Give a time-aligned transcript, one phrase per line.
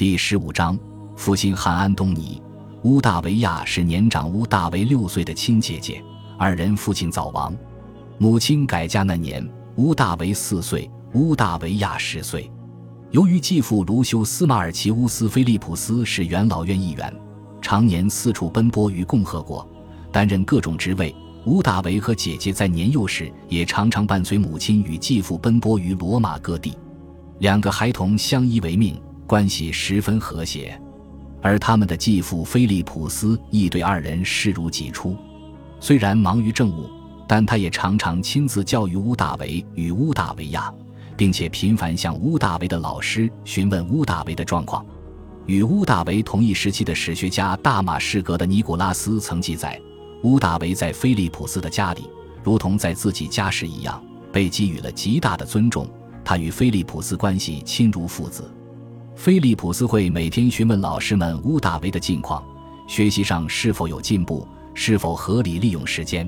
[0.00, 0.78] 第十五章，
[1.14, 2.40] 父亲汉安东尼，
[2.84, 6.02] 乌大维亚是年长乌大维六岁的亲姐姐，
[6.38, 7.54] 二人父亲早亡，
[8.16, 12.50] 母亲改嫁那年，乌大维四岁，乌大维亚十岁。
[13.10, 17.14] 由于继父卢修斯·马尔奇乌斯·菲利普斯是元老院议员，
[17.60, 19.68] 常年四处奔波于共和国，
[20.10, 21.14] 担任各种职位。
[21.44, 26.74] 乌大维和姐姐在年幼时也常常伴随母亲与继父奔波于罗马各地，
[27.40, 28.98] 两个孩童相依为命。
[29.30, 30.76] 关系十分和谐，
[31.40, 35.16] 而他们的继父菲利普斯亦对二人视如己出。
[35.78, 36.90] 虽然忙于政务，
[37.28, 40.68] 但他也常常亲自教育乌大维与乌大维亚，
[41.16, 44.84] 并且频繁向乌大维的老师询问乌大维的状况。
[45.46, 49.80] 与乌大维同一时期的史学家大马士革的尼古拉斯曾记载，
[50.24, 52.02] 乌大维在菲利普斯的家里，
[52.42, 55.88] 如同在自己家时一样，被给予了极大的尊重。
[56.24, 58.42] 他与菲利普斯关系亲如父子。
[59.20, 62.42] 菲利普斯会每天询问老师们乌大维的近况，
[62.88, 66.26] 学习上是否有进步，是否合理利用时间。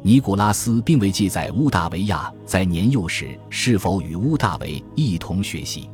[0.00, 5.90] 尼古拉斯并未记载乌大维亚在年幼时是否与乌大维一同学习。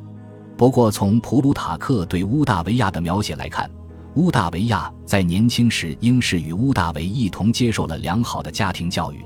[0.55, 3.67] 不过，从普鲁塔克对乌大维亚的描写来看，
[4.13, 9.25] 乌大维亚在年轻时应是与乌大维一同接受了良好的家庭教育，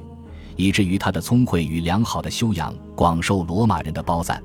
[0.55, 4.41] 以至于他的聪慧与良好的修养广受罗马人的褒赞。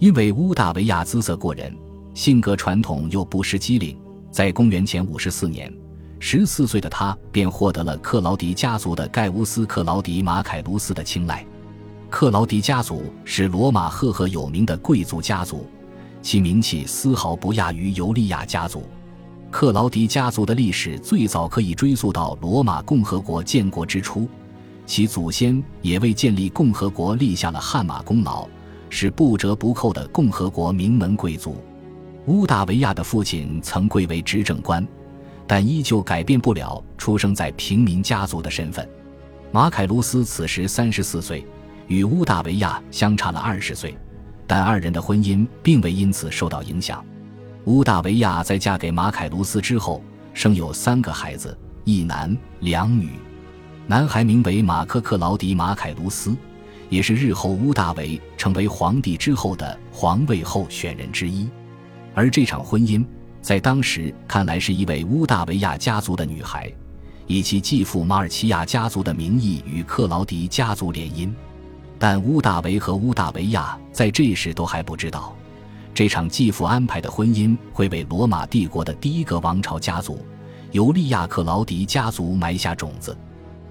[0.00, 1.74] 因为乌大维亚姿色过人。
[2.14, 3.98] 性格传统又不失机灵，
[4.30, 5.72] 在公元前五十四年，
[6.20, 11.44] 十四岁的他便获得了克劳迪家族的盖乌斯·克劳迪·马凯卢斯的青睐。
[12.08, 15.66] 克劳迪家族是罗马赫赫有名的贵族家族，
[16.22, 18.84] 其名气丝毫不亚于尤利亚家族。
[19.50, 24.28] 克劳迪家族的历史最早可以追溯到罗马共和国建国之初，
[24.86, 28.46] 其祖先也为建立共和国立下了汗马功劳，
[28.88, 31.56] 是不折不扣的共和国名门贵族。
[32.26, 34.86] 乌大维亚的父亲曾贵为执政官，
[35.46, 38.88] 但依旧改变不了出生在平民家族的身份。
[39.52, 41.46] 马凯卢斯此时三十四岁，
[41.86, 43.94] 与乌大维亚相差了二十岁，
[44.46, 47.04] 但二人的婚姻并未因此受到影响。
[47.66, 50.02] 乌大维亚在嫁给马凯卢斯之后，
[50.32, 53.10] 生有三个孩子，一男两女。
[53.86, 56.34] 男孩名为马克克劳迪马凯卢斯，
[56.88, 61.46] 也是日后乌大维成为皇帝之后的皇位候选人之一。
[62.14, 63.04] 而这场婚姻
[63.42, 66.72] 在当时看来是一位乌大维亚家族的女孩，
[67.26, 71.30] 以其继父马尔奇亚家族的名义与克劳迪家族联姻。
[71.98, 75.34] 但乌大维和乌大维亚在这时都还不知道，
[75.92, 80.24] 这场继父安排的婚姻会为罗马帝国的第一个王朝家族
[80.72, 83.16] 尤利亚克劳迪家族埋下种子。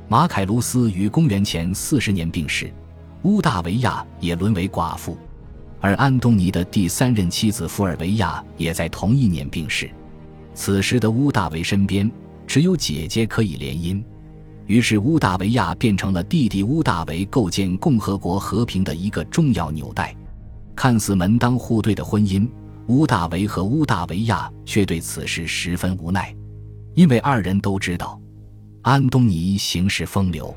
[0.08, 2.72] 马凯卢斯于公元前四十年病逝，
[3.24, 5.18] 乌大维亚也沦为寡妇。
[5.84, 9.92] 而安东尼的第三任妻子福尔维亚也在同一年病逝。
[10.54, 12.10] 此时的乌大维身边
[12.48, 14.02] 只有姐姐可以联姻，
[14.66, 20.16] 于是乌大维亚变成了弟弟乌大维构建共和国和平的一个重要纽带。
[20.74, 22.48] 看似门当户对的婚姻，
[22.88, 26.34] 乌大维和乌大维亚却对此事十分无奈，
[26.94, 28.18] 因为二人都知道
[28.84, 30.56] 安东尼行事风流。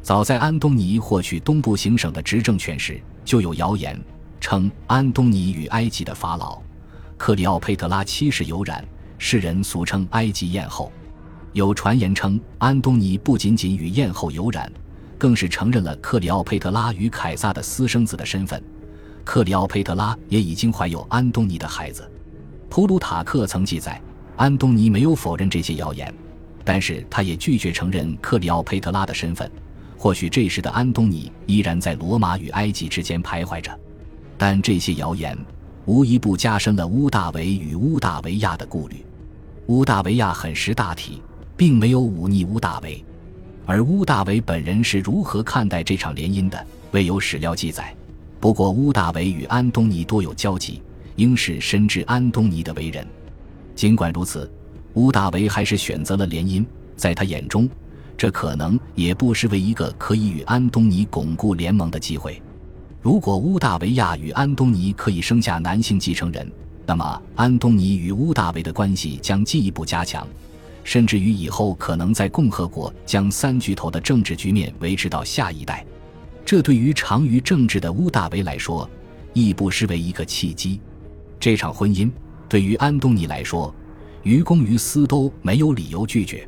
[0.00, 4.00] 早在安东尼获取东部行省的执政权时，就有谣言。
[4.40, 6.60] 称安东尼与埃及的法老
[7.16, 8.82] 克里奥佩特拉七世有染，
[9.18, 10.90] 世人俗称埃及艳后。
[11.52, 14.72] 有传言称，安东尼不仅仅与艳后有染，
[15.18, 18.62] 更是承认了克里奥佩特拉与凯撒的私生子的身份。
[19.22, 22.10] 克里奥佩特拉也已经怀有安东尼的孩子。
[22.70, 24.00] 普鲁塔克曾记载，
[24.36, 26.12] 安东尼没有否认这些谣言，
[26.64, 29.50] 但是他也拒绝承认克里奥佩特拉的身份。
[29.98, 33.78] 或许这时的安东尼依然在罗马与埃及之间徘徊着。
[34.40, 35.36] 但这些谣言
[35.84, 39.04] 无一不加深了乌大维与乌大维亚的顾虑。
[39.66, 41.20] 乌大维亚很识大体，
[41.58, 43.04] 并没有忤逆乌大维。
[43.66, 47.94] 而乌大维本人是如何看待这场联姻的，未有史料记载。
[48.40, 50.80] 不过，乌大维与安东尼多有交集，
[51.16, 53.06] 应是深知安东尼的为人。
[53.74, 54.50] 尽管如此，
[54.94, 56.64] 乌大维还是选择了联姻。
[56.96, 57.68] 在他眼中，
[58.16, 62.40] 这可能也不失为一个可以与安东尼巩固联盟的机会。
[63.02, 66.50] 如果乌大维亚与安东尼可以生下男性继承人，
[66.84, 70.26] 那么安东尼与乌大维的关系将进一步加强，
[70.84, 75.82] 甚至于以后可能在共和国将三巨头的政治局面维持到下一代。
[76.44, 78.88] 这对于长于政治的乌大维来说，
[79.32, 80.78] 亦不失为一个契机。
[81.38, 82.10] 这场婚姻
[82.50, 83.74] 对于安东尼来说，
[84.24, 86.46] 于公于私都没有理由拒绝。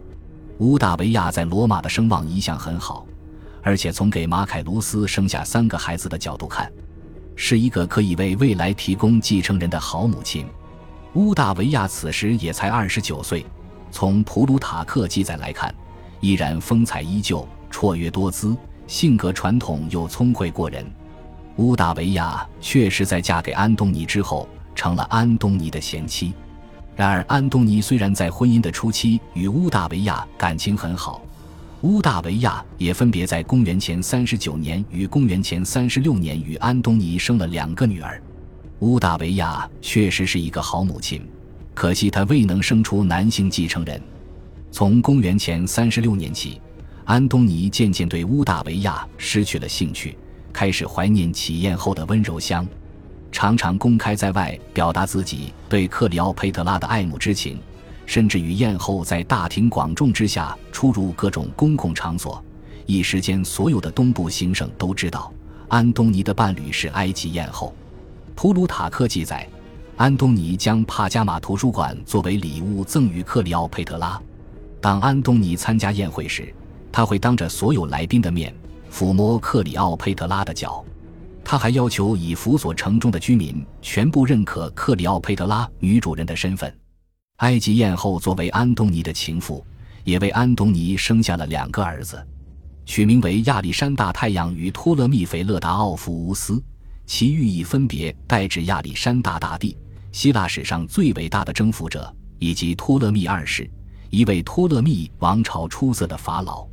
[0.58, 3.06] 乌大维亚在罗马的声望一向很好。
[3.62, 6.70] 而且从给马凯卢斯生下三个孩子的角度看，
[7.36, 10.46] 是一个可以为未来提供继承人的好母亲。
[11.14, 13.46] 乌大维亚此时也才二十九岁，
[13.90, 15.74] 从普鲁塔克记载来看，
[16.20, 18.56] 依然风采依旧，绰约多姿，
[18.86, 20.84] 性格传统又聪慧过人。
[21.56, 26.32] 乌大维亚确实在嫁给安东尼之后，成了安东尼的贤妻。
[26.96, 31.20] 然而，安东尼虽然在婚姻的初期与乌大维亚感情很好，
[31.82, 38.22] 乌大维亚也分别在公元前三十九年与公元前三十六年与安东尼生了两个女儿。
[38.78, 41.26] 乌大维亚确实是一个好母亲，
[41.74, 44.00] 可惜她未能生出男性继承人。
[44.70, 46.60] 从公元前三十六年起，
[47.04, 50.16] 安东尼渐渐对乌大维亚失去了兴趣。
[50.52, 52.64] 开始怀念起宴后的温柔乡，
[53.32, 57.58] 常常公开在外表达自己对克里奥佩特拉的爱慕之情，
[58.12, 62.44] 甚至于宴后在大庭广众之下出入各种公共场所。
[62.84, 65.32] 一时间，所有的东部行省都知道
[65.68, 67.74] 安东尼的伴侣是埃及艳后。
[68.34, 69.48] 普鲁塔克记载，
[69.96, 74.20] 安东尼将帕加马图书馆作为礼物赠予克里奥佩特拉。
[74.78, 76.54] 当安东尼参加宴会时，
[76.92, 78.54] 他会当着所有来宾的面。
[78.92, 80.84] 抚摸克里奥佩特拉的脚，
[81.42, 86.70] 他还要求以辅佐城中的居民全部认可克里奥佩特拉女主人的身份。
[87.42, 89.64] 埃及艳后作为安东尼的情妇，
[90.04, 92.24] 也为安东尼生下了两个儿子，
[92.86, 96.62] 取名为亚历山大太阳与托勒密斐勒达奥夫乌斯，
[97.04, 99.76] 其寓意分别代指亚历山大大帝，
[100.12, 103.68] 希腊史上最伟大的征服者，以及托勒密二世，
[104.08, 106.64] 一位托勒密王朝出色的法老。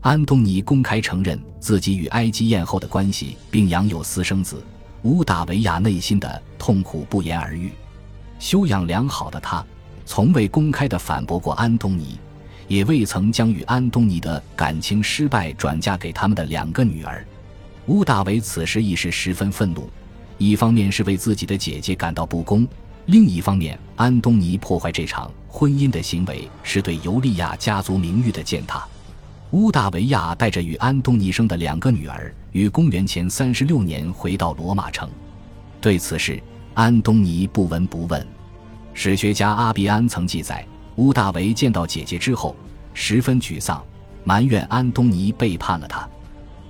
[0.00, 4.60] 安东尼公开承认自己与埃及艳后的关系，并养有私生子。
[5.02, 7.70] 乌达维亚内心的痛苦不言而喻。
[8.40, 9.64] 修养良好的他，
[10.10, 12.18] 从未公开的反驳过安东尼，
[12.66, 17.24] 也未曾将与安东尼的感情失败转嫁给他们的两个女儿。
[17.86, 19.88] 乌大维此时一时十分愤怒，
[20.36, 22.66] 一方面是为自己的姐姐感到不公，
[23.06, 28.84] 另一方面，安东尼破坏这场婚姻的行为是对尤利娅家族名誉的践踏。
[29.52, 35.08] 乌大维亚带着与安东尼生的两个女儿，于公元前三十六年回到罗马城。
[35.80, 36.42] 对此事，
[36.74, 38.26] 安东尼不闻不问。
[39.02, 40.62] 史学家阿比安曾记载，
[40.96, 42.54] 乌大维见到姐姐之后，
[42.92, 43.82] 十分沮丧，
[44.24, 46.06] 埋怨安东尼背叛了他。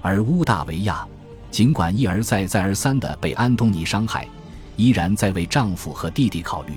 [0.01, 1.05] 而乌大维亚
[1.51, 4.29] 尽管一而再、再而三地被安东尼伤害，
[4.77, 6.75] 依然在为丈夫和弟弟考虑。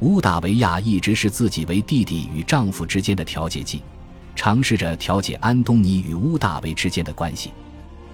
[0.00, 3.80] 乌大维亚一直视自己为弟弟与丈夫之间的调节剂。
[4.36, 7.52] 尝试着调解安东尼与乌大维之间的关系，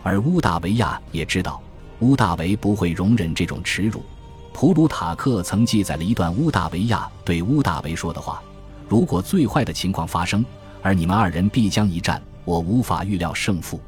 [0.05, 1.61] 而乌大维亚也知道
[1.99, 4.05] 乌大维不会容忍这种耻辱。
[4.53, 8.43] 普鲁塔克曾记载了一段乌大维亚对乌大维说的话
[8.89, 10.45] ：“如果最坏的情况发生，
[10.83, 13.81] 而你们二人必将一战，我无法预料胜负，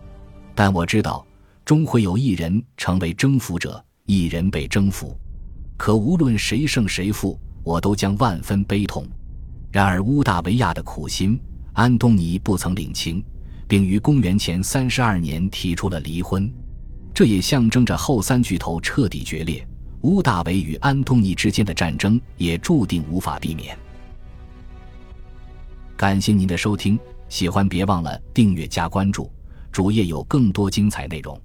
[0.54, 1.26] 但我知道
[1.64, 5.16] 终会有一人成为征服者，一人被征服。
[5.76, 9.06] 可无论谁胜谁负，我都将万分悲痛。”
[9.70, 11.38] 然而乌大维亚的苦心。
[11.74, 13.24] 安东尼不曾领情，
[13.66, 16.52] 并于公元前三十二年提出了离婚，
[17.14, 19.66] 这也象征着后三巨头彻底决裂。
[20.02, 23.76] 乌大维与安东尼之间的战争也注定无法避免。
[25.96, 29.30] 感谢您的收听，喜欢别忘了订阅加关注，
[29.70, 31.40] 主页有更多精彩内容。